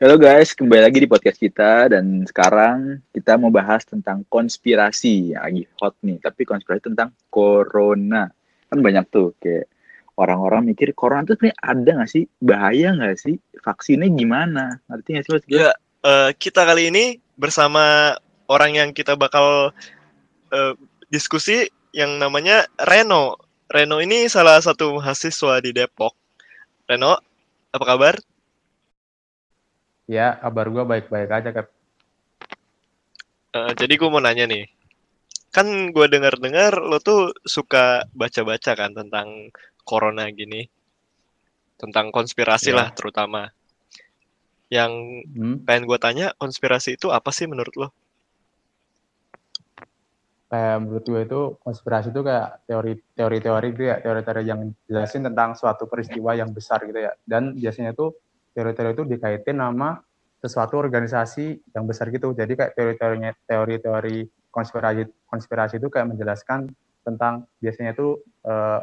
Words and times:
Halo 0.00 0.16
guys, 0.16 0.56
kembali 0.56 0.80
lagi 0.80 1.04
di 1.04 1.04
podcast 1.04 1.36
kita 1.36 1.92
dan 1.92 2.24
sekarang 2.24 3.04
kita 3.12 3.36
mau 3.36 3.52
bahas 3.52 3.84
tentang 3.84 4.24
konspirasi 4.32 5.36
yang 5.36 5.44
lagi 5.44 5.68
hot 5.76 5.92
nih, 6.00 6.16
tapi 6.24 6.48
konspirasi 6.48 6.88
tentang 6.88 7.12
corona. 7.28 8.32
Kan 8.72 8.80
banyak 8.80 9.04
tuh 9.12 9.36
kayak 9.36 9.68
orang-orang 10.16 10.72
mikir 10.72 10.96
corona 10.96 11.28
tuh 11.28 11.36
sebenarnya 11.36 11.60
ada 11.60 11.90
nggak 12.00 12.12
sih? 12.16 12.24
Bahaya 12.40 12.96
nggak 12.96 13.12
sih? 13.20 13.36
Vaksinnya 13.60 14.08
gimana? 14.08 14.80
Artinya 14.88 15.20
sih 15.20 15.36
Mas? 15.36 15.44
Ya, 15.52 15.76
eh, 16.08 16.32
kita 16.32 16.64
kali 16.64 16.88
ini 16.88 17.20
bersama 17.36 18.16
orang 18.48 18.80
yang 18.80 18.88
kita 18.96 19.20
bakal 19.20 19.76
eh, 20.48 20.80
diskusi 21.12 21.68
yang 21.92 22.16
namanya 22.16 22.64
Reno. 22.88 23.36
Reno 23.68 24.00
ini 24.00 24.32
salah 24.32 24.64
satu 24.64 24.96
mahasiswa 24.96 25.60
di 25.60 25.76
Depok. 25.76 26.16
Reno, 26.88 27.20
apa 27.68 27.84
kabar? 27.84 28.29
Ya, 30.10 30.34
kabar 30.42 30.66
gue 30.74 30.84
baik-baik 30.90 31.30
aja, 31.30 31.50
Kep. 31.54 31.66
Eh, 33.54 33.72
jadi 33.78 33.94
gue 33.94 34.08
mau 34.10 34.18
nanya 34.22 34.46
nih, 34.46 34.66
kan 35.54 35.66
gue 35.94 36.06
dengar-dengar 36.10 36.82
lo 36.82 36.98
tuh 36.98 37.30
suka 37.46 38.06
baca-baca 38.10 38.72
kan 38.74 38.90
tentang 38.90 39.50
corona 39.86 40.26
gini, 40.34 40.66
tentang 41.78 42.10
konspirasi 42.10 42.70
Ya. 42.70 42.78
lah 42.82 42.88
terutama. 42.90 43.50
Yang 44.70 44.92
Hmm, 45.34 45.56
pengen 45.66 45.86
gue 45.90 45.98
tanya, 45.98 46.26
konspirasi 46.38 46.94
itu 46.98 47.10
apa 47.10 47.30
sih 47.30 47.46
menurut 47.50 47.74
lo? 47.78 47.88
kayak 50.50 50.82
menurut 50.82 51.04
gue 51.06 51.22
itu 51.30 51.40
konspirasi 51.62 52.10
itu 52.10 52.26
kayak 52.26 52.66
teori 52.66 52.98
teori-teori 53.14 53.66
gitu 53.70 53.84
ya, 53.86 53.96
teori-teori 54.02 54.42
yang 54.42 54.60
jelasin 54.90 55.22
tentang 55.22 55.54
suatu 55.54 55.86
peristiwa 55.86 56.34
yang 56.34 56.50
besar 56.50 56.82
gitu 56.90 56.98
ya. 56.98 57.14
Dan 57.22 57.54
biasanya 57.54 57.94
itu 57.94 58.10
teori-teori 58.60 58.92
itu 58.92 59.04
dikaitin 59.08 59.56
sama 59.56 59.96
sesuatu 60.40 60.76
organisasi 60.76 61.72
yang 61.72 61.88
besar 61.88 62.12
gitu. 62.12 62.36
Jadi 62.36 62.52
kayak 62.56 62.72
teori-teorinya 62.76 63.32
teori-teori 63.48 64.28
konspirasi 64.52 65.08
konspirasi 65.24 65.80
itu 65.80 65.88
kayak 65.88 66.12
menjelaskan 66.12 66.68
tentang 67.00 67.48
biasanya 67.64 67.96
itu 67.96 68.20
eh, 68.44 68.80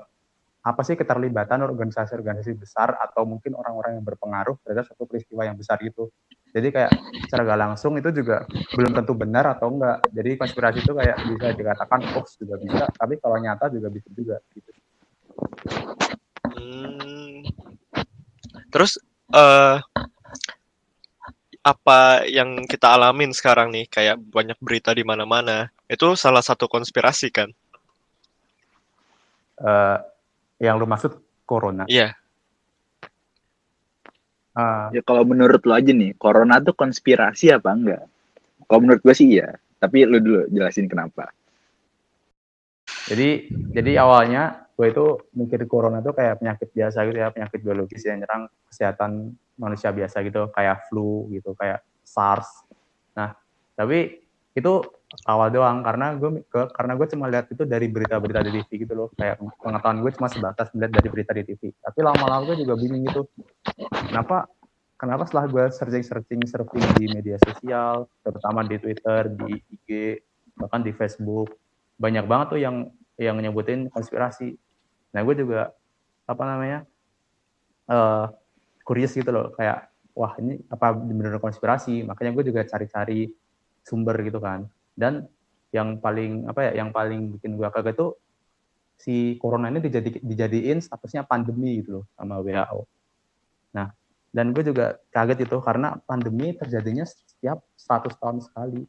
apa 0.67 0.81
sih 0.83 0.99
keterlibatan 0.99 1.63
organisasi-organisasi 1.63 2.59
besar 2.59 2.99
atau 2.99 3.23
mungkin 3.23 3.55
orang-orang 3.55 4.01
yang 4.01 4.05
berpengaruh 4.05 4.59
terhadap 4.67 4.83
suatu 4.83 5.07
peristiwa 5.07 5.47
yang 5.47 5.55
besar 5.55 5.79
gitu. 5.79 6.11
Jadi 6.51 6.73
kayak 6.75 6.91
secara 7.27 7.47
gak 7.47 7.61
langsung 7.69 7.95
itu 7.95 8.11
juga 8.11 8.43
belum 8.75 8.91
tentu 8.91 9.13
benar 9.15 9.47
atau 9.55 9.71
enggak. 9.71 10.03
Jadi 10.11 10.29
konspirasi 10.35 10.83
itu 10.83 10.91
kayak 10.91 11.17
bisa 11.23 11.47
dikatakan 11.55 11.99
hoax 12.11 12.35
juga 12.35 12.55
bisa, 12.59 12.85
tapi 12.99 13.15
kalau 13.21 13.37
nyata 13.39 13.71
juga 13.71 13.87
bisa 13.87 14.09
juga 14.11 14.35
gitu. 14.51 14.71
Hmm. 16.57 17.47
Terus 18.67 18.99
eh 19.33 19.77
apa 21.67 22.23
yang 22.31 22.63
kita 22.63 22.95
alamin 22.95 23.35
sekarang 23.35 23.67
nih 23.75 23.91
kayak 23.91 24.15
banyak 24.31 24.55
berita 24.63 24.95
di 24.95 25.03
mana-mana 25.03 25.67
itu 25.91 26.15
salah 26.15 26.39
satu 26.39 26.71
konspirasi 26.71 27.27
kan? 27.27 27.51
Eh, 29.57 29.97
yang 30.63 30.79
lu 30.79 30.87
maksud 30.87 31.17
corona. 31.43 31.83
Iya. 31.91 32.15
Eh, 34.57 34.85
Ya 34.95 35.01
kalau 35.03 35.27
menurut 35.27 35.61
lo 35.67 35.75
aja 35.75 35.91
nih, 35.91 36.15
corona 36.15 36.63
tuh 36.63 36.73
konspirasi 36.73 37.51
apa 37.51 37.69
enggak? 37.75 38.03
Kalau 38.67 38.79
menurut 38.83 39.01
gue 39.03 39.13
sih 39.15 39.37
iya, 39.37 39.59
tapi 39.79 40.07
lu 40.07 40.23
dulu 40.23 40.41
jelasin 40.49 40.87
kenapa. 40.87 41.29
Jadi 43.07 43.29
jadi 43.71 43.91
awalnya 44.03 44.67
gue 44.77 44.87
itu 44.93 45.05
mikir 45.33 45.65
corona 45.65 46.05
itu 46.05 46.13
kayak 46.13 46.37
penyakit 46.37 46.69
biasa 46.69 47.01
gitu 47.09 47.17
ya, 47.17 47.33
penyakit 47.33 47.59
biologis 47.65 48.05
yang 48.05 48.21
nyerang 48.21 48.45
kesehatan 48.69 49.33
manusia 49.57 49.89
biasa 49.89 50.21
gitu, 50.21 50.53
kayak 50.53 50.85
flu 50.85 51.25
gitu, 51.33 51.57
kayak 51.57 51.81
SARS. 52.05 52.45
Nah, 53.17 53.33
tapi 53.73 54.21
itu 54.53 54.73
awal 55.25 55.49
doang 55.49 55.81
karena 55.81 56.13
gue 56.13 56.45
karena 56.51 56.93
gue 56.93 57.07
cuma 57.09 57.25
lihat 57.25 57.49
itu 57.49 57.65
dari 57.65 57.89
berita-berita 57.89 58.45
di 58.45 58.51
TV 58.61 58.69
gitu 58.85 58.93
loh, 58.93 59.09
kayak 59.17 59.41
pengetahuan 59.57 59.97
gue 60.05 60.11
cuma 60.13 60.29
sebatas 60.29 60.69
melihat 60.77 61.01
dari 61.01 61.07
berita 61.09 61.31
di 61.33 61.43
TV. 61.49 61.73
Tapi 61.73 61.99
lama-lama 62.05 62.53
gue 62.53 62.61
juga 62.61 62.77
bingung 62.77 63.01
gitu, 63.01 63.21
kenapa 64.13 64.45
kenapa 65.01 65.25
setelah 65.25 65.45
gue 65.49 65.65
searching-searching 65.73 66.41
surfing 66.45 66.85
di 67.01 67.05
media 67.09 67.37
sosial, 67.41 68.05
terutama 68.21 68.61
di 68.61 68.77
Twitter, 68.77 69.29
di 69.29 69.57
IG, 69.73 69.89
bahkan 70.57 70.85
di 70.85 70.93
Facebook, 70.93 71.49
banyak 71.97 72.25
banget 72.29 72.47
tuh 72.53 72.61
yang 72.61 72.93
yang 73.17 73.37
nyebutin 73.41 73.89
konspirasi. 73.89 74.55
Nah 75.13 75.21
gue 75.25 75.35
juga 75.37 75.73
apa 76.29 76.43
namanya 76.45 76.79
eh 77.87 78.25
curious 78.87 79.11
gitu 79.17 79.31
loh, 79.33 79.51
kayak 79.57 79.91
wah 80.15 80.33
ini 80.39 80.61
apa 80.69 80.95
benar 80.95 81.41
konspirasi? 81.41 82.05
Makanya 82.07 82.31
gue 82.37 82.43
juga 82.53 82.61
cari-cari 82.63 83.27
sumber 83.83 84.15
gitu 84.23 84.39
kan. 84.39 84.69
Dan 84.95 85.27
yang 85.75 85.99
paling 85.99 86.47
apa 86.47 86.71
ya, 86.71 86.83
yang 86.83 86.95
paling 86.95 87.35
bikin 87.37 87.59
gue 87.59 87.67
kaget 87.67 87.95
tuh 87.97 88.15
si 88.97 89.37
corona 89.37 89.69
ini 89.69 89.83
dijadi, 89.83 90.23
dijadiin 90.23 90.81
statusnya 90.81 91.27
pandemi 91.27 91.83
gitu 91.83 92.01
loh 92.01 92.05
sama 92.17 92.41
WHO. 92.41 92.81
Nah 93.77 93.93
dan 94.31 94.51
gue 94.51 94.63
juga 94.65 94.99
kaget 95.09 95.47
itu 95.49 95.57
karena 95.63 95.97
pandemi 96.03 96.53
terjadinya 96.53 97.05
setiap 97.07 97.63
100 97.79 98.21
tahun 98.21 98.37
sekali 98.43 98.81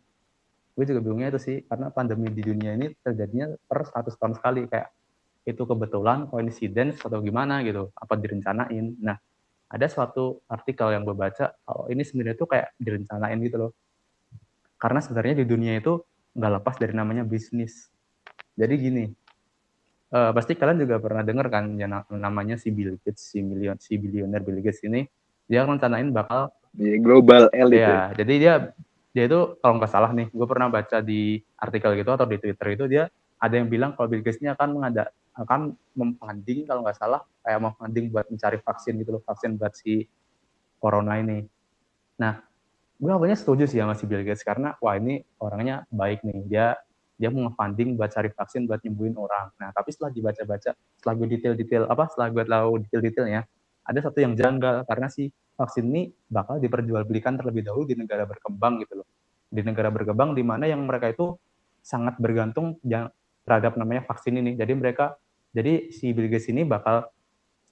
gue 0.78 0.84
juga 0.86 1.02
bingungnya 1.02 1.34
itu 1.34 1.40
sih 1.42 1.56
karena 1.66 1.90
pandemi 1.90 2.30
di 2.30 2.38
dunia 2.46 2.78
ini 2.78 2.94
terjadinya 3.02 3.50
per 3.66 3.82
100 3.82 4.14
tahun 4.14 4.38
sekali 4.38 4.70
kayak 4.70 4.94
itu 5.42 5.58
kebetulan 5.66 6.30
coincidence 6.30 7.02
atau 7.02 7.18
gimana 7.18 7.66
gitu 7.66 7.90
apa 7.98 8.14
direncanain 8.14 8.94
nah 9.02 9.18
ada 9.66 9.86
suatu 9.90 10.38
artikel 10.46 10.94
yang 10.94 11.02
gue 11.02 11.18
baca 11.18 11.50
kalau 11.66 11.90
ini 11.90 12.06
sebenarnya 12.06 12.38
tuh 12.38 12.46
kayak 12.46 12.78
direncanain 12.78 13.42
gitu 13.42 13.58
loh 13.58 13.70
karena 14.78 15.02
sebenarnya 15.02 15.42
di 15.42 15.46
dunia 15.50 15.74
itu 15.82 15.98
nggak 16.38 16.52
lepas 16.62 16.74
dari 16.78 16.94
namanya 16.94 17.26
bisnis 17.26 17.90
jadi 18.54 18.78
gini 18.78 19.10
eh, 20.14 20.30
pasti 20.30 20.54
kalian 20.54 20.78
juga 20.78 21.02
pernah 21.02 21.26
dengar 21.26 21.50
kan 21.50 21.74
yang 21.74 21.90
na- 21.90 22.06
namanya 22.14 22.54
si 22.54 22.70
Bill 22.70 23.02
Gates 23.02 23.34
si 23.34 23.42
milion 23.42 23.74
si 23.82 23.98
bilioner 23.98 24.46
Bill 24.46 24.62
Gates 24.62 24.86
ini 24.86 25.02
dia 25.50 25.66
rencanain 25.66 26.14
bakal 26.14 26.54
Di 26.68 27.00
global 27.00 27.48
elite. 27.50 27.82
ya. 27.82 27.88
Iya, 27.88 28.00
jadi 28.14 28.34
dia 28.38 28.54
dia 29.18 29.26
itu 29.26 29.58
kalau 29.58 29.82
nggak 29.82 29.90
salah 29.90 30.14
nih, 30.14 30.30
gue 30.30 30.46
pernah 30.46 30.70
baca 30.70 31.02
di 31.02 31.42
artikel 31.58 31.98
gitu 31.98 32.14
atau 32.14 32.22
di 32.22 32.38
Twitter 32.38 32.78
itu 32.78 32.86
dia 32.86 33.10
ada 33.42 33.54
yang 33.58 33.66
bilang 33.66 33.98
kalau 33.98 34.06
Bill 34.06 34.22
Gates 34.22 34.38
ini 34.38 34.54
akan 34.54 34.78
mengada 34.78 35.10
akan 35.34 35.74
memfunding 35.98 36.70
kalau 36.70 36.86
nggak 36.86 36.98
salah 36.98 37.26
kayak 37.42 37.58
memfunding 37.58 38.14
buat 38.14 38.30
mencari 38.30 38.62
vaksin 38.62 38.94
gitu 39.02 39.18
loh, 39.18 39.22
vaksin 39.26 39.58
buat 39.58 39.74
si 39.74 40.06
corona 40.78 41.18
ini. 41.18 41.42
Nah, 42.22 42.38
gue 42.94 43.10
awalnya 43.10 43.34
setuju 43.34 43.66
sih 43.66 43.82
sama 43.82 43.98
si 43.98 44.06
Bill 44.06 44.22
Gates 44.22 44.46
karena 44.46 44.78
wah 44.78 44.94
ini 44.94 45.26
orangnya 45.42 45.82
baik 45.90 46.22
nih, 46.22 46.38
dia 46.46 46.66
dia 47.18 47.34
mau 47.34 47.50
nge-funding 47.50 47.98
buat 47.98 48.14
cari 48.14 48.30
vaksin 48.30 48.70
buat 48.70 48.78
nyembuhin 48.86 49.18
orang. 49.18 49.50
Nah, 49.58 49.74
tapi 49.74 49.90
setelah 49.90 50.14
dibaca-baca, 50.14 50.78
setelah 50.78 51.14
gue 51.18 51.26
detail-detail 51.34 51.90
apa, 51.90 52.06
setelah 52.06 52.30
gue 52.30 52.44
tahu 52.46 52.70
detail-detailnya, 52.86 53.42
ada 53.88 54.00
satu 54.04 54.20
yang 54.20 54.36
janggal 54.36 54.84
karena 54.84 55.08
si 55.08 55.32
vaksin 55.56 55.88
ini 55.88 56.12
bakal 56.28 56.60
diperjualbelikan 56.60 57.40
terlebih 57.40 57.64
dahulu 57.64 57.88
di 57.88 57.96
negara 57.96 58.28
berkembang 58.28 58.84
gitu 58.84 59.00
loh. 59.00 59.08
Di 59.48 59.64
negara 59.64 59.88
berkembang 59.88 60.36
di 60.36 60.44
mana 60.44 60.68
yang 60.68 60.84
mereka 60.84 61.08
itu 61.08 61.40
sangat 61.80 62.20
bergantung 62.20 62.76
terhadap 63.48 63.80
namanya 63.80 64.04
vaksin 64.04 64.36
ini. 64.36 64.60
Jadi 64.60 64.72
mereka 64.76 65.16
jadi 65.56 65.88
si 65.88 66.12
Bill 66.12 66.28
Gates 66.28 66.52
ini 66.52 66.68
bakal 66.68 67.08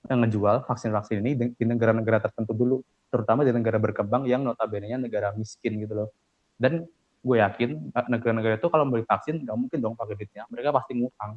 eh, 0.09 0.17
ngejual 0.17 0.65
vaksin-vaksin 0.65 1.21
ini 1.21 1.53
di 1.53 1.65
negara-negara 1.69 2.25
tertentu 2.25 2.57
dulu, 2.57 2.81
terutama 3.13 3.45
di 3.45 3.53
negara 3.53 3.77
berkembang 3.77 4.25
yang 4.25 4.41
notabene-nya 4.41 4.97
negara 4.97 5.37
miskin 5.37 5.77
gitu 5.85 5.93
loh. 5.93 6.09
Dan 6.57 6.89
gue 7.21 7.37
yakin 7.37 7.93
eh, 7.93 8.07
negara-negara 8.09 8.57
itu 8.57 8.69
kalau 8.73 8.89
beli 8.89 9.05
vaksin 9.05 9.45
nggak 9.45 9.57
mungkin 9.61 9.79
dong 9.85 9.95
pakai 9.95 10.17
duitnya, 10.17 10.49
mereka 10.49 10.73
pasti 10.73 10.97
ngutang. 10.97 11.37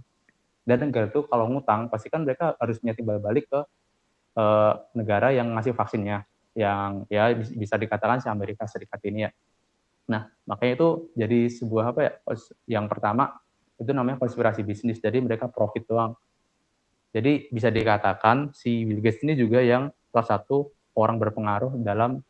Dan 0.64 0.78
negara 0.88 1.06
itu 1.12 1.22
kalau 1.28 1.46
ngutang 1.52 1.92
pasti 1.92 2.08
kan 2.08 2.24
mereka 2.24 2.56
harus 2.56 2.80
punya 2.80 2.96
timbal 2.96 3.20
balik 3.20 3.52
ke 3.52 3.60
eh, 4.40 4.74
negara 4.96 5.36
yang 5.36 5.52
ngasih 5.52 5.76
vaksinnya 5.76 6.24
yang 6.56 7.04
ya 7.12 7.36
bis- 7.36 7.54
bisa 7.54 7.76
dikatakan 7.76 8.24
si 8.24 8.28
Amerika 8.32 8.64
Serikat 8.66 9.00
ini 9.06 9.28
ya. 9.28 9.32
Nah, 10.10 10.26
makanya 10.50 10.74
itu 10.82 10.90
jadi 11.14 11.40
sebuah 11.54 11.94
apa 11.94 12.00
ya? 12.02 12.12
Yang 12.66 12.86
pertama 12.90 13.38
itu 13.78 13.92
namanya 13.94 14.18
konspirasi 14.18 14.66
bisnis. 14.66 14.98
Jadi 15.00 15.22
mereka 15.22 15.48
profit 15.48 15.86
doang. 15.86 16.18
Jadi 17.10 17.50
bisa 17.50 17.74
dikatakan 17.74 18.54
si 18.54 18.86
Bill 18.86 19.02
Gates 19.02 19.22
ini 19.26 19.34
juga 19.34 19.62
yang 19.62 19.90
salah 20.14 20.28
satu 20.38 20.70
orang 20.98 21.18
berpengaruh 21.18 21.78
dalam 21.82 22.22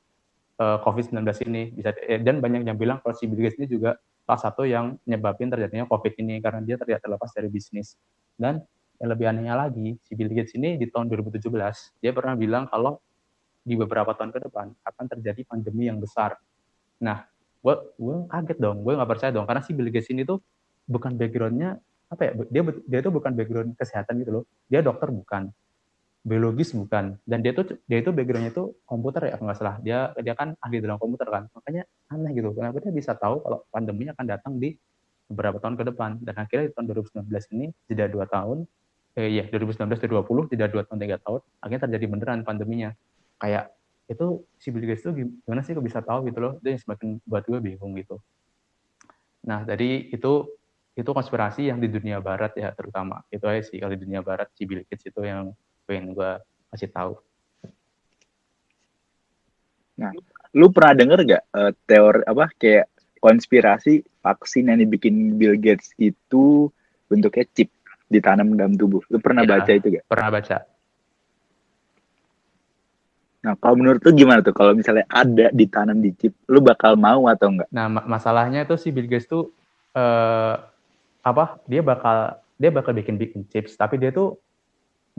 eh, 0.59 0.77
COVID-19 0.83 1.23
ini. 1.47 1.71
Bisa 1.71 1.95
eh, 2.03 2.19
dan 2.19 2.39
banyak 2.43 2.67
yang 2.67 2.77
bilang 2.79 2.99
kalau 3.03 3.15
si 3.15 3.27
Bill 3.27 3.47
Gates 3.47 3.59
ini 3.59 3.67
juga 3.67 3.95
salah 4.23 4.39
satu 4.39 4.63
yang 4.67 4.95
nyebabin 5.07 5.49
terjadinya 5.49 5.89
COVID 5.89 6.13
ini 6.21 6.39
karena 6.43 6.61
dia 6.63 6.75
tidak 6.79 7.01
terlepas 7.01 7.31
dari 7.33 7.49
bisnis. 7.51 7.95
Dan 8.39 8.63
yang 8.99 9.09
lebih 9.15 9.25
anehnya 9.31 9.55
lagi, 9.55 9.95
si 10.03 10.11
Bill 10.13 10.31
Gates 10.35 10.53
ini 10.59 10.75
di 10.75 10.85
tahun 10.91 11.07
2017 11.07 11.47
dia 12.03 12.11
pernah 12.11 12.35
bilang 12.35 12.67
kalau 12.67 12.99
di 13.63 13.79
beberapa 13.79 14.11
tahun 14.11 14.35
ke 14.35 14.39
depan 14.51 14.75
akan 14.83 15.05
terjadi 15.15 15.41
pandemi 15.47 15.87
yang 15.87 16.03
besar. 16.03 16.35
Nah, 16.99 17.23
gue 17.63 17.75
gue 17.95 18.15
kaget 18.27 18.57
dong, 18.59 18.83
gue 18.83 18.93
nggak 18.95 19.09
percaya 19.09 19.31
dong 19.31 19.47
karena 19.47 19.63
si 19.63 19.71
Bill 19.71 19.87
Gates 19.87 20.11
ini 20.11 20.27
tuh 20.27 20.43
bukan 20.83 21.15
backgroundnya 21.15 21.79
apa 22.11 22.21
ya? 22.27 22.31
Dia 22.51 22.61
dia 22.87 22.99
itu 22.99 23.11
bukan 23.11 23.31
background 23.35 23.69
kesehatan 23.79 24.19
gitu 24.19 24.31
loh. 24.41 24.43
Dia 24.67 24.83
dokter 24.83 25.07
bukan. 25.09 25.51
biologis 26.19 26.75
bukan 26.75 27.15
dan 27.23 27.39
dia 27.39 27.55
tuh 27.55 27.79
dia 27.87 28.03
itu 28.03 28.11
backgroundnya 28.11 28.51
itu 28.51 28.75
komputer 28.83 29.31
ya 29.31 29.39
kalau 29.39 29.47
nggak 29.49 29.59
salah 29.59 29.75
dia 29.79 30.11
dia 30.19 30.35
kan 30.35 30.51
ahli 30.59 30.83
dalam 30.83 30.99
komputer 30.99 31.31
kan 31.31 31.47
makanya 31.55 31.87
aneh 32.11 32.31
gitu 32.35 32.51
kenapa 32.51 32.83
dia 32.83 32.91
bisa 32.91 33.15
tahu 33.15 33.39
kalau 33.39 33.63
pandemi 33.71 34.03
akan 34.11 34.25
datang 34.27 34.59
di 34.59 34.75
beberapa 35.31 35.63
tahun 35.63 35.79
ke 35.79 35.83
depan 35.95 36.19
dan 36.19 36.35
akhirnya 36.35 36.65
di 36.67 36.73
tahun 36.75 36.85
2019 37.23 37.55
ini 37.55 37.65
jeda 37.87 38.05
dua 38.11 38.27
tahun 38.27 38.67
eh 39.17 39.29
iya 39.39 39.43
2019 39.49 39.97
2020 39.97 40.51
jeda 40.53 40.67
dua 40.69 40.83
tahun 40.85 40.99
tiga 41.01 41.17
tahun 41.21 41.41
akhirnya 41.63 41.81
terjadi 41.89 42.05
beneran 42.09 42.41
pandeminya. 42.45 42.93
Kayak 43.41 43.73
itu 44.09 44.45
si 44.57 44.73
Bill 44.73 44.89
Gates 44.89 45.05
itu 45.05 45.11
gimana 45.45 45.61
sih 45.61 45.77
kok 45.77 45.85
bisa 45.85 46.01
tahu 46.01 46.29
gitu 46.29 46.39
loh? 46.41 46.53
Itu 46.61 46.67
yang 46.73 46.81
semakin 46.81 47.07
buat 47.25 47.43
gue 47.45 47.59
bingung 47.61 47.93
gitu. 47.97 48.17
Nah 49.45 49.65
jadi 49.65 50.13
itu 50.13 50.33
itu 50.99 51.09
konspirasi 51.15 51.71
yang 51.71 51.79
di 51.79 51.87
dunia 51.87 52.19
barat 52.19 52.53
ya 52.59 52.75
terutama. 52.75 53.23
Itu 53.31 53.47
aja 53.47 53.63
sih 53.63 53.79
kalau 53.79 53.95
di 53.95 54.01
dunia 54.03 54.19
barat 54.19 54.51
si 54.53 54.67
Bill 54.67 54.83
Gates 54.83 55.07
itu 55.07 55.21
yang 55.23 55.55
pengen 55.87 56.13
gue 56.13 56.31
kasih 56.69 56.89
tahu. 56.91 57.13
Nah, 59.99 60.15
lu 60.55 60.71
pernah 60.71 60.95
denger 60.95 61.19
gak 61.27 61.43
uh, 61.51 61.71
teori 61.83 62.23
apa 62.23 62.45
kayak 62.55 62.87
konspirasi 63.19 63.99
vaksin 64.23 64.71
yang 64.71 64.79
dibikin 64.79 65.35
Bill 65.35 65.59
Gates 65.59 65.91
itu 65.99 66.71
bentuknya 67.11 67.45
chip 67.51 67.69
ditanam 68.09 68.57
dalam 68.57 68.73
tubuh. 68.75 69.05
Lu 69.07 69.21
pernah 69.21 69.45
ya, 69.45 69.61
baca 69.61 69.71
itu 69.71 69.87
gak? 69.93 70.05
Pernah 70.09 70.29
baca. 70.33 70.57
Nah, 73.39 73.53
kalau 73.55 73.75
menurut 73.79 74.03
lu 74.03 74.11
gimana 74.11 74.43
tuh 74.43 74.51
kalau 74.51 74.75
misalnya 74.75 75.07
ada 75.07 75.47
ditanam 75.55 75.95
di 76.03 76.11
chip, 76.17 76.35
lu 76.51 76.59
bakal 76.59 76.99
mau 76.99 77.29
atau 77.31 77.47
enggak? 77.53 77.69
Nah, 77.71 77.87
masalahnya 77.87 78.67
itu 78.67 78.75
si 78.75 78.91
Bill 78.91 79.07
Gates 79.07 79.29
tuh 79.31 79.53
uh, 79.95 80.59
apa? 81.23 81.63
Dia 81.69 81.79
bakal 81.79 82.35
dia 82.59 82.73
bakal 82.75 82.91
bikin 82.91 83.15
bikin 83.15 83.47
chips, 83.47 83.79
tapi 83.79 83.95
dia 83.95 84.11
tuh 84.11 84.35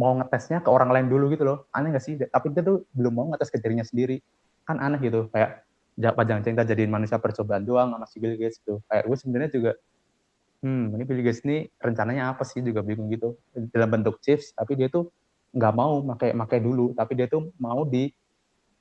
mau 0.01 0.17
ngetesnya 0.17 0.65
ke 0.65 0.69
orang 0.73 0.89
lain 0.89 1.07
dulu 1.13 1.29
gitu 1.29 1.45
loh 1.45 1.69
aneh 1.77 1.93
gak 1.93 2.01
sih 2.01 2.17
tapi 2.17 2.57
dia 2.57 2.65
tuh 2.65 2.89
belum 2.97 3.13
mau 3.13 3.27
ngetes 3.29 3.53
ke 3.53 3.61
dirinya 3.61 3.85
sendiri 3.85 4.25
kan 4.65 4.81
aneh 4.81 4.97
gitu 5.05 5.29
kayak 5.29 5.61
jangan 6.01 6.41
cinta 6.41 6.65
jadiin 6.65 6.89
manusia 6.89 7.21
percobaan 7.21 7.69
doang 7.69 7.93
sama 7.93 8.09
si 8.09 8.17
Bill 8.17 8.41
Gates 8.41 8.65
gitu 8.65 8.81
kayak 8.89 9.05
gue 9.05 9.17
sebenarnya 9.21 9.51
juga 9.53 9.71
hmm 10.61 10.85
ini 10.97 11.03
Bill 11.09 11.23
Gates 11.25 11.43
ini 11.45 11.69
rencananya 11.81 12.37
apa 12.37 12.45
sih 12.45 12.61
juga 12.61 12.85
bingung 12.85 13.09
gitu 13.13 13.37
dalam 13.73 13.89
bentuk 14.01 14.21
chips 14.21 14.53
tapi 14.53 14.77
dia 14.77 14.93
tuh 14.93 15.09
nggak 15.57 15.75
mau 15.75 16.05
pakai 16.15 16.37
pakai 16.37 16.59
dulu 16.63 16.93
tapi 16.95 17.13
dia 17.19 17.27
tuh 17.27 17.51
mau 17.59 17.83
di 17.83 18.07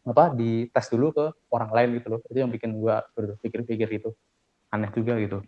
apa 0.05 0.31
di 0.33 0.65
tes 0.69 0.85
dulu 0.89 1.11
ke 1.11 1.25
orang 1.51 1.71
lain 1.75 1.89
gitu 2.01 2.07
loh 2.13 2.19
itu 2.29 2.37
yang 2.39 2.51
bikin 2.51 2.77
gue 2.77 2.95
berpikir-pikir 3.15 3.89
itu 3.99 4.09
aneh 4.69 4.89
juga 4.93 5.17
gitu 5.17 5.41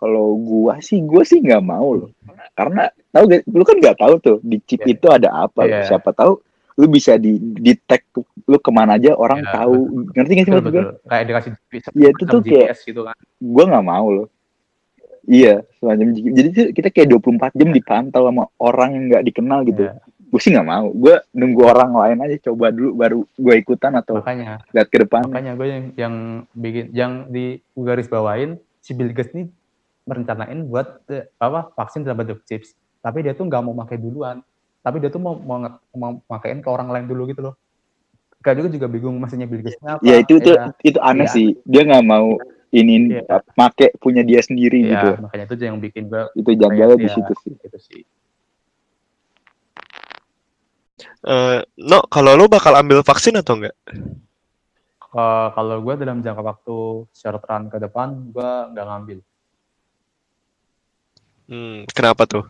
Kalau 0.00 0.32
gua 0.40 0.80
sih, 0.80 0.96
gua 1.04 1.20
sih 1.28 1.44
nggak 1.44 1.60
mau 1.60 1.92
loh. 1.92 2.10
Karena 2.56 2.88
tahu 3.12 3.24
gak, 3.28 3.44
lu 3.52 3.64
kan 3.68 3.76
nggak 3.76 3.98
tahu 4.00 4.14
tuh 4.24 4.36
di 4.40 4.56
chip 4.64 4.80
yeah. 4.80 4.96
itu 4.96 5.06
ada 5.12 5.28
apa. 5.44 5.68
Yeah. 5.68 5.84
Siapa 5.92 6.16
tahu 6.16 6.40
lu 6.80 6.86
bisa 6.88 7.20
di 7.20 7.36
di 7.36 7.76
tag 7.76 8.00
lu 8.48 8.56
ke 8.56 8.70
mana 8.72 8.96
aja 8.96 9.12
orang 9.12 9.44
yeah, 9.44 9.52
tahu. 9.52 9.76
Betul. 9.84 10.12
Ngerti 10.16 10.32
gak 10.32 10.44
sih 10.44 10.52
maksud 10.56 10.70
gue? 10.72 10.84
Kayak 11.04 11.24
dikasih 11.28 11.50
Iya 11.92 12.08
itu 12.08 12.22
tuh 12.24 12.40
kayak 12.40 12.76
gitu 12.80 13.00
kan. 13.04 13.16
Gua 13.36 13.64
nggak 13.68 13.86
mau 13.86 14.06
loh. 14.08 14.28
Iya, 15.28 15.62
semacam 15.78 16.16
jadi 16.16 16.48
kita 16.72 16.88
kayak 16.90 17.08
24 17.12 17.52
jam 17.52 17.68
dipantau 17.70 18.22
sama 18.26 18.48
orang 18.56 18.88
yang 18.96 19.04
nggak 19.12 19.24
dikenal 19.28 19.60
gitu. 19.68 19.92
Yeah. 19.92 20.00
Gue 20.32 20.40
sih 20.40 20.50
nggak 20.56 20.68
mau. 20.68 20.88
Gue 20.90 21.14
nunggu 21.36 21.62
orang 21.68 21.90
lain 21.92 22.18
aja 22.24 22.36
coba 22.50 22.72
dulu 22.72 22.90
baru 22.96 23.18
gue 23.36 23.54
ikutan 23.60 23.92
atau 24.00 24.24
makanya 24.24 24.64
lihat 24.72 24.88
ke 24.88 24.96
depan. 25.04 25.28
Makanya 25.28 25.52
gue 25.54 25.66
yang 25.68 25.84
yang 25.94 26.14
bikin 26.56 26.84
yang 26.96 27.12
di 27.28 27.60
garis 27.76 28.08
bawain 28.08 28.56
si 28.80 28.96
Bill 28.96 29.12
Gates 29.12 29.36
nih 29.36 29.46
merencanain 30.08 30.58
buat 30.66 31.04
uh, 31.12 31.24
apa 31.38 31.70
vaksin 31.76 32.02
dalam 32.02 32.24
bentuk 32.24 32.42
chips 32.48 32.74
tapi 33.00 33.24
dia 33.24 33.32
tuh 33.32 33.48
nggak 33.48 33.62
mau 33.64 33.74
pakai 33.84 33.96
duluan 33.96 34.44
tapi 34.80 34.96
dia 35.00 35.10
tuh 35.12 35.20
mau 35.20 35.36
mau, 35.36 35.60
mau 35.92 36.38
ke 36.40 36.68
orang 36.68 36.88
lain 36.88 37.06
dulu 37.08 37.28
gitu 37.28 37.52
loh 37.52 37.56
Kayak 38.40 38.64
juga 38.64 38.68
juga 38.72 38.86
bingung 38.88 39.20
maksudnya 39.20 39.44
Bill 39.44 39.60
Gates 39.60 39.76
apa 39.84 40.00
ya 40.00 40.16
itu 40.16 40.40
itu 40.40 40.56
ya, 40.56 40.72
itu 40.80 40.98
aneh 41.04 41.28
ya. 41.28 41.34
sih 41.36 41.48
dia 41.68 41.82
nggak 41.84 42.04
mau 42.08 42.40
ini 42.72 43.20
ya. 43.20 43.36
make 43.52 43.92
punya 44.00 44.24
dia 44.24 44.40
sendiri 44.40 44.80
ya, 44.80 44.96
gitu 44.96 45.08
makanya 45.28 45.44
itu 45.44 45.54
yang 45.60 45.76
bikin 45.76 46.08
gue 46.08 46.24
itu 46.40 46.50
janggal 46.56 46.96
di 46.96 47.08
situ 47.12 47.32
sih 47.44 47.52
itu 47.60 47.78
sih 47.78 48.02
Uh, 51.20 51.60
no, 51.76 52.04
kalau 52.08 52.36
lo 52.36 52.48
bakal 52.48 52.76
ambil 52.76 53.00
vaksin 53.04 53.36
atau 53.36 53.56
enggak? 53.60 53.76
Uh, 55.10 55.48
kalau 55.52 55.80
gue 55.82 55.94
dalam 56.00 56.20
jangka 56.20 56.40
waktu 56.44 56.76
short 57.12 57.44
run 57.44 57.72
ke 57.72 57.76
depan, 57.76 58.30
gue 58.32 58.50
nggak 58.72 58.86
ngambil. 58.86 59.18
Hmm, 61.50 61.82
kenapa 61.90 62.24
tuh? 62.30 62.46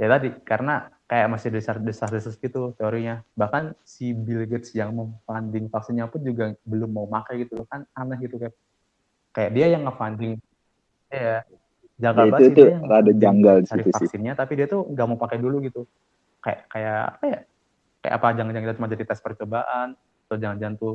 Ya 0.00 0.08
tadi 0.08 0.32
karena 0.42 0.88
kayak 1.12 1.28
masih 1.28 1.52
desas-desas 1.52 2.40
gitu 2.40 2.72
teorinya. 2.72 3.20
Bahkan 3.36 3.76
si 3.84 4.16
Bill 4.16 4.48
Gates 4.48 4.72
yang 4.72 4.96
memfunding 4.96 5.68
vaksinnya 5.68 6.08
pun 6.08 6.24
juga 6.24 6.56
belum 6.64 6.88
mau 6.88 7.04
pakai 7.04 7.44
gitu 7.44 7.60
loh. 7.60 7.66
Kan 7.68 7.84
aneh 7.92 8.16
gitu 8.24 8.40
kayak 8.40 8.56
kayak 9.36 9.50
dia 9.52 9.66
yang 9.76 9.84
ngefunding. 9.84 10.40
Ya 11.12 11.44
janggal 12.00 12.32
ya, 12.32 12.32
itu, 12.32 12.44
itu 12.48 12.62
dia 12.64 12.72
yang 12.80 12.84
ada 12.88 13.12
janggal 13.12 13.56
cari 13.68 13.82
vaksinnya 13.92 14.32
sih. 14.32 14.40
tapi 14.40 14.52
dia 14.56 14.66
tuh 14.72 14.88
nggak 14.88 15.06
mau 15.12 15.20
pakai 15.20 15.36
dulu 15.36 15.60
gitu. 15.60 15.84
Kayak 16.40 16.64
kayak 16.72 17.00
apa 17.20 17.24
ya? 17.28 17.40
Kayak 18.00 18.14
apa 18.16 18.26
jangan-jangan 18.32 18.64
kita 18.64 18.76
cuma 18.80 18.88
jadi 18.88 19.04
tes 19.04 19.20
percobaan 19.20 19.88
atau 20.00 20.36
jangan-jangan 20.40 20.76
tuh 20.80 20.94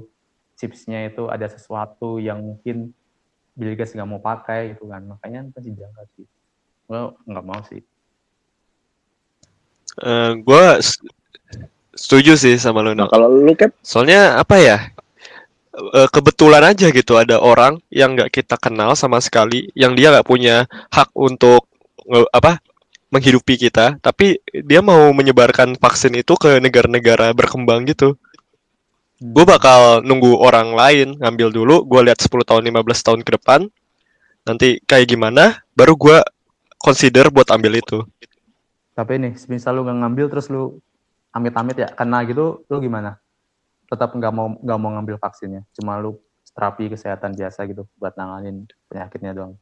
chipsnya 0.57 1.13
itu 1.13 1.29
ada 1.29 1.45
sesuatu 1.45 2.17
yang 2.17 2.41
mungkin 2.41 2.89
Bill 3.53 3.77
Gates 3.77 3.93
nggak 3.93 4.09
mau 4.09 4.17
pakai 4.17 4.73
gitu 4.73 4.89
kan. 4.89 5.05
Makanya 5.05 5.45
pasti 5.53 5.77
janggal 5.77 6.09
sih. 6.17 6.25
Gue 6.89 7.13
nggak 7.29 7.45
mau 7.45 7.61
sih 7.69 7.85
uh, 10.01 10.09
eh, 10.09 10.31
gue 10.41 10.65
setuju 11.97 12.37
sih 12.37 12.55
sama 12.61 12.85
lo 12.85 12.93
nah, 12.93 13.09
kalau 13.09 13.29
lu 13.33 13.53
kan 13.57 13.73
soalnya 13.81 14.37
apa 14.37 14.55
ya 14.61 14.77
uh, 15.77 16.09
kebetulan 16.09 16.63
aja 16.73 16.89
gitu 16.89 17.17
ada 17.17 17.41
orang 17.41 17.81
yang 17.89 18.17
nggak 18.17 18.33
kita 18.33 18.57
kenal 18.57 18.93
sama 18.97 19.21
sekali 19.21 19.69
yang 19.73 19.93
dia 19.97 20.13
nggak 20.13 20.27
punya 20.27 20.65
hak 20.93 21.09
untuk 21.17 21.65
uh, 22.09 22.27
apa 22.33 22.61
menghidupi 23.07 23.55
kita 23.55 23.97
tapi 24.03 24.41
dia 24.51 24.83
mau 24.83 25.09
menyebarkan 25.15 25.79
vaksin 25.79 26.17
itu 26.19 26.35
ke 26.35 26.59
negara-negara 26.59 27.31
berkembang 27.31 27.87
gitu. 27.87 28.19
Gue 29.17 29.49
bakal 29.49 30.05
nunggu 30.05 30.37
orang 30.37 30.77
lain 30.77 31.17
ngambil 31.17 31.49
dulu 31.49 31.75
gue 31.87 32.11
lihat 32.11 32.21
10 32.21 32.29
tahun 32.45 32.61
15 32.69 32.85
tahun 33.07 33.21
ke 33.25 33.31
depan 33.41 33.65
nanti 34.45 34.77
kayak 34.85 35.09
gimana 35.09 35.65
baru 35.73 35.97
gue 35.97 36.19
consider 36.77 37.31
buat 37.33 37.49
ambil 37.49 37.81
itu. 37.81 38.03
Tapi 38.97 39.13
nih, 39.21 39.33
misal 39.45 39.77
lu 39.77 39.85
nggak 39.85 39.99
ngambil 40.01 40.25
terus 40.33 40.49
lu 40.49 40.81
amit-amit 41.29 41.77
ya 41.77 41.93
kena 41.93 42.25
gitu, 42.25 42.65
lu 42.65 42.77
gimana? 42.81 43.21
Tetap 43.85 44.17
nggak 44.17 44.33
mau 44.33 44.57
nggak 44.57 44.79
mau 44.81 44.89
ngambil 44.97 45.21
vaksinnya, 45.21 45.61
cuma 45.77 46.01
lu 46.01 46.17
terapi 46.57 46.89
kesehatan 46.89 47.37
biasa 47.37 47.69
gitu 47.69 47.85
buat 48.01 48.17
nanganin 48.17 48.65
penyakitnya 48.89 49.37
doang. 49.37 49.53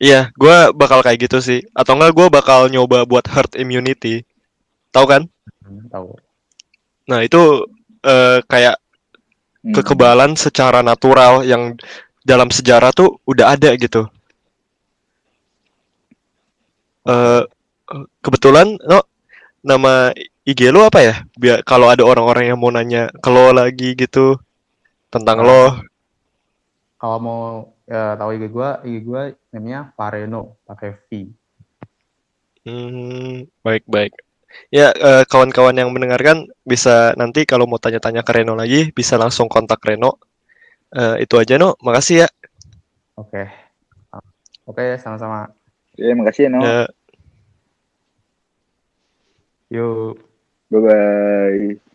Iya, 0.00 0.32
gue 0.34 0.72
bakal 0.72 1.04
kayak 1.04 1.28
gitu 1.28 1.38
sih. 1.44 1.60
Atau 1.76 1.94
enggak 1.94 2.16
gue 2.16 2.26
bakal 2.32 2.72
nyoba 2.72 3.04
buat 3.04 3.28
herd 3.28 3.52
immunity. 3.60 4.24
Tahu 4.90 5.04
kan? 5.06 5.22
Hmm, 5.62 5.86
tahu. 5.92 6.16
Nah 7.06 7.20
itu 7.22 7.68
uh, 8.02 8.42
kayak 8.48 8.80
hmm. 9.62 9.76
kekebalan 9.76 10.34
secara 10.34 10.80
natural 10.80 11.44
yang 11.44 11.76
dalam 12.24 12.48
sejarah 12.48 12.90
tuh 12.90 13.20
udah 13.28 13.54
ada 13.54 13.76
gitu. 13.78 14.08
Uh, 17.06 17.46
kebetulan 18.24 18.76
no 18.82 19.04
nama 19.62 20.10
IG 20.42 20.74
lo 20.74 20.88
apa 20.88 21.00
ya? 21.04 21.14
Biar 21.38 21.62
kalau 21.62 21.86
ada 21.92 22.02
orang-orang 22.02 22.50
yang 22.50 22.58
mau 22.58 22.72
nanya 22.74 23.12
kalau 23.22 23.54
lagi 23.54 23.94
gitu 23.94 24.40
tentang 25.12 25.44
lo. 25.44 25.78
Kalau 26.98 27.18
mau 27.18 27.42
ya, 27.86 28.14
tahu 28.18 28.38
IG 28.38 28.44
gua, 28.50 28.82
IG 28.82 28.96
gua 29.06 29.30
namanya 29.54 29.90
Pareno 29.94 30.58
pakai 30.66 30.98
V. 31.06 31.30
Hmm, 32.62 33.46
baik 33.66 33.86
baik. 33.90 34.12
Ya 34.68 34.92
kawan 34.92 35.24
kawan-kawan 35.50 35.74
yang 35.80 35.90
mendengarkan 35.90 36.44
bisa 36.62 37.16
nanti 37.16 37.48
kalau 37.48 37.64
mau 37.64 37.80
tanya-tanya 37.80 38.20
ke 38.20 38.32
Reno 38.36 38.52
lagi 38.52 38.92
bisa 38.92 39.16
langsung 39.16 39.48
kontak 39.48 39.80
Reno. 39.80 40.20
Uh, 40.92 41.16
itu 41.16 41.40
aja 41.40 41.56
no, 41.56 41.72
makasih 41.80 42.28
ya. 42.28 42.28
Oke. 43.16 43.48
Oke, 44.68 45.00
sama-sama. 45.00 45.48
Ya, 45.96 46.12
makasih 46.12 46.46
ya, 46.46 46.50
No. 46.52 46.60
Ya. 46.60 46.84
Yuk. 49.74 50.18
Bye-bye. 50.70 51.91